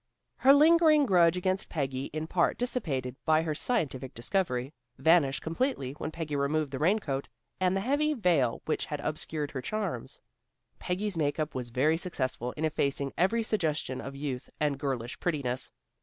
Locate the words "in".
2.05-2.25, 12.53-12.65